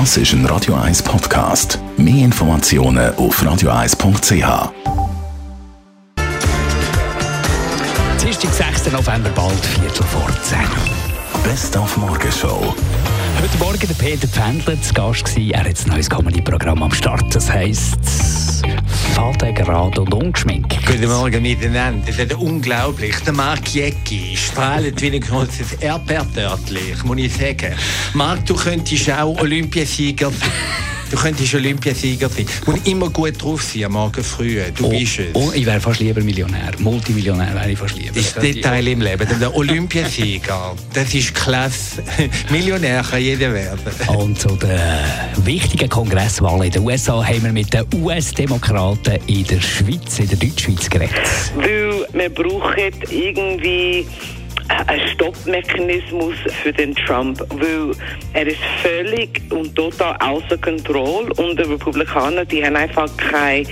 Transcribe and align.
Das 0.00 0.16
ist 0.16 0.32
ein 0.32 0.44
Radio 0.46 0.74
1 0.74 1.04
Podcast. 1.04 1.78
Mehr 1.96 2.24
Informationen 2.24 3.14
auf 3.14 3.40
radio1.ch. 3.40 4.72
Dienstag, 8.20 8.74
6. 8.74 8.90
November, 8.90 9.30
bald 9.36 9.64
Viertel 9.64 10.02
vor 10.02 10.28
10. 10.42 10.58
Best 11.44 11.76
auf 11.76 11.96
Morgenshow. 11.96 12.74
Heute 13.40 13.58
Morgen 13.60 13.86
der 13.86 13.94
Peter 13.94 14.26
Pfändler 14.26 14.82
zu 14.82 14.92
Gast 14.94 15.26
gewesen. 15.26 15.52
Er 15.52 15.60
hat 15.60 15.86
ein 15.86 15.90
neues 15.92 16.10
Comedy-Programm 16.10 16.82
am 16.82 16.92
Start. 16.92 17.32
Das 17.32 17.48
heisst 17.48 18.53
Faden 19.14 19.54
gerade 19.54 20.00
und 20.00 20.12
ungeschminkt. 20.12 20.76
Guten 20.84 21.06
Morgen 21.06 21.40
miteinander. 21.40 22.04
Das 22.04 22.18
ist 22.18 22.34
unglaublich. 22.34 23.14
Der 23.20 23.32
Marc 23.32 23.68
Jäcki 23.68 24.36
strahlt 24.36 25.00
wie 25.00 25.12
ein 25.12 25.20
großes 25.20 25.74
Erdbeertörtchen, 25.74 26.96
muss 27.04 27.18
ich 27.18 27.32
sagen. 27.32 27.74
Marc, 28.14 28.44
du 28.44 28.56
könntest 28.56 29.08
auch 29.12 29.40
Olympiasieger 29.40 30.30
sein. 30.30 30.50
Du 31.14 31.20
könntest 31.20 31.54
Olympiasieger 31.54 32.28
sein. 32.28 32.44
Und 32.66 32.88
immer 32.88 33.08
gut 33.08 33.40
drauf 33.40 33.62
sein 33.62 33.84
am 33.84 33.92
Morgen 33.92 34.24
früh. 34.24 34.60
Du 34.76 34.86
Oh, 34.86 34.88
bist 34.88 35.20
es. 35.20 35.26
oh, 35.34 35.52
ich 35.54 35.64
wäre 35.64 35.80
fast 35.80 36.00
lieber 36.00 36.20
Millionär. 36.20 36.72
Multimillionär 36.78 37.54
wäre 37.54 37.70
ich 37.70 37.78
fast 37.78 37.96
lieber. 37.96 38.10
Das 38.14 38.24
ist 38.24 38.42
Detail 38.42 38.84
im 38.88 39.00
Leben. 39.00 39.28
Denn 39.28 39.38
der 39.38 39.54
Olympiasieger, 39.54 40.74
das 40.92 41.14
ist 41.14 41.32
klasse. 41.32 42.02
Millionär 42.50 43.04
kann 43.08 43.22
jeder 43.22 43.54
werden. 43.54 43.78
Und 44.08 44.40
zu 44.40 44.56
den 44.56 44.76
wichtigen 45.46 45.88
Kongresswahlen 45.88 46.64
in 46.64 46.72
den 46.72 46.82
USA 46.82 47.24
haben 47.24 47.44
wir 47.44 47.52
mit 47.52 47.72
den 47.72 47.84
US-Demokraten 47.94 49.20
in 49.28 49.44
der 49.44 49.60
Schweiz, 49.60 50.18
in 50.18 50.28
der 50.30 50.36
Deutschschweiz 50.38 50.90
geredet. 50.90 51.14
Weil 51.54 52.06
wir 52.12 52.28
brauchen 52.30 52.74
irgendwie 53.08 54.04
einen 54.86 55.08
Stoppmechanismus 55.08 56.34
für 56.62 56.72
den 56.72 56.94
Trump, 56.94 57.40
weil 57.50 57.92
er 58.32 58.46
ist 58.46 58.60
völlig 58.82 59.40
und 59.50 59.74
total 59.74 60.16
außer 60.20 60.58
Kontrolle 60.58 61.32
und 61.34 61.58
die 61.58 61.64
Republikaner, 61.64 62.44
die 62.44 62.64
haben 62.64 62.76
einfach 62.76 63.08
keinen 63.16 63.66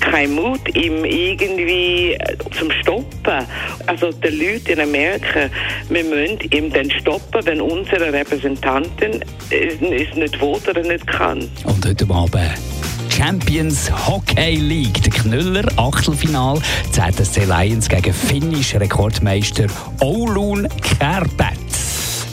kein 0.00 0.32
Mut, 0.34 0.74
ihm 0.74 1.04
irgendwie 1.04 2.14
äh, 2.14 2.36
zum 2.58 2.70
Stoppen. 2.70 3.46
Also 3.86 4.10
die 4.10 4.28
Leute 4.28 4.72
in 4.72 4.80
Amerika, 4.80 5.50
wir 5.88 6.04
müssen 6.04 6.38
ihm 6.50 6.72
dann 6.72 6.90
stoppen, 6.90 7.44
wenn 7.44 7.60
unsere 7.60 8.12
Repräsentanten 8.12 9.22
es 9.50 9.80
nicht 9.80 10.40
will 10.40 10.56
oder 10.68 10.82
nicht 10.82 11.06
kann. 11.06 11.48
Und 11.64 11.86
heute 11.86 12.06
Abend 12.10 12.79
Champions 13.20 13.90
Hockey 13.90 14.56
League. 14.56 15.02
Der 15.02 15.12
Knüller, 15.12 15.66
Achtelfinal. 15.76 16.58
ZSC 16.90 17.44
Lions 17.44 17.86
gegen 17.86 18.14
finnisch 18.14 18.74
Rekordmeister 18.74 19.66
Oulun 20.00 20.66
Kärpät. 20.80 21.58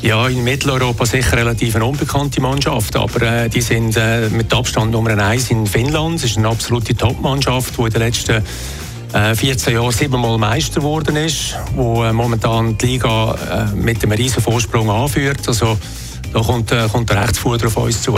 Ja, 0.01 0.29
in 0.29 0.45
Mitteleuropa 0.45 1.05
sicher 1.05 1.35
relativ 1.35 1.75
eine 1.75 1.83
unbekannte 1.83 2.39
Mannschaft, 2.39 2.95
aber 2.95 3.21
äh, 3.21 3.49
die 3.49 3.59
sind 3.59 3.97
äh, 3.97 4.29
mit 4.29 4.53
Abstand 4.53 4.91
Nummer 4.93 5.17
eins 5.17 5.51
in 5.51 5.67
Finnland. 5.67 6.19
Es 6.19 6.23
ist 6.23 6.37
eine 6.37 6.47
absolute 6.47 6.95
Top-Mannschaft, 6.95 7.77
die 7.77 7.81
in 7.81 7.89
den 7.89 8.01
letzten 8.03 8.41
äh, 9.11 9.35
14 9.35 9.73
Jahren 9.73 9.91
siebenmal 9.91 10.37
Meister 10.37 10.79
geworden 10.79 11.17
ist, 11.17 11.57
wo 11.75 12.05
äh, 12.05 12.13
momentan 12.13 12.77
die 12.77 12.85
Liga 12.85 13.35
äh, 13.35 13.75
mit 13.75 14.01
einem 14.03 14.13
riesen 14.13 14.41
Vorsprung 14.41 14.89
anführt. 14.89 15.49
Also 15.49 15.77
da 16.31 16.39
kommt, 16.39 16.71
äh, 16.71 16.87
kommt 16.89 17.09
der 17.09 17.23
Rechtsfuder 17.23 17.67
auf 17.67 17.75
uns 17.75 18.01
zu. 18.01 18.17